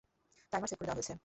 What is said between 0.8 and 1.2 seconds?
দেওয়া হয়েছে।